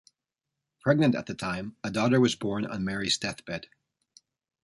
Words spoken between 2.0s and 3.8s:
was born on Mary's deathbed.